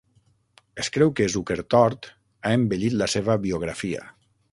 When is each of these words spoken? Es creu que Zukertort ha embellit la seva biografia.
Es 0.83 0.87
creu 0.95 1.11
que 1.19 1.27
Zukertort 1.33 2.07
ha 2.13 2.53
embellit 2.61 2.97
la 3.03 3.09
seva 3.17 3.37
biografia. 3.45 4.03